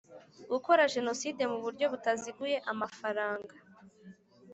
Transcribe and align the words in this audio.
gukora 0.51 0.91
jenoside 0.95 1.41
mu 1.51 1.57
buryo 1.63 1.85
butaziguye 1.93 2.57
amafaranga 2.71 3.53